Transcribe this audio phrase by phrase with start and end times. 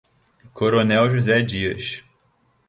[0.55, 2.03] Coronel José Dias